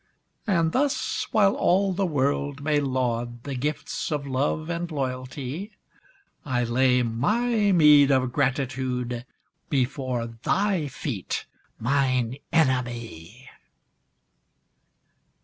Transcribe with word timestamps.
And 0.47 0.71
thus, 0.71 1.27
while 1.31 1.53
all 1.53 1.93
the 1.93 2.07
world 2.07 2.63
may 2.63 2.79
laud 2.79 3.43
The 3.43 3.53
gifts 3.53 4.11
of 4.11 4.25
love 4.25 4.67
and 4.67 4.89
loyalty, 4.91 5.73
I 6.43 6.63
lay 6.63 7.03
my 7.03 7.71
meed 7.71 8.09
of 8.09 8.31
gratitude 8.33 9.27
Before 9.69 10.25
thy 10.25 10.87
feet, 10.87 11.45
mine 11.79 12.37
enemy! 12.51 13.47